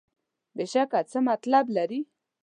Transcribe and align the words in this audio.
بېشکه 0.57 0.99
څه 1.11 1.19
مطلب 1.29 1.65
لري. 1.77 1.99